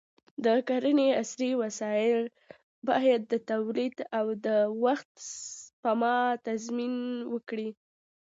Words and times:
د 0.45 0.47
کرنې 0.67 1.07
عصري 1.21 1.51
وسایل 1.61 2.21
باید 2.87 3.21
د 3.31 3.33
تولید 3.49 3.97
او 4.19 4.25
د 4.45 4.47
وخت 4.85 5.11
سپما 5.57 6.17
تضمین 6.45 6.95
وکړي. 7.33 7.69